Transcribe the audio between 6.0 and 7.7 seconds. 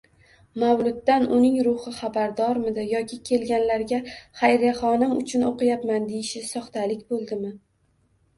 deyishi soxtalik bo'ldimi?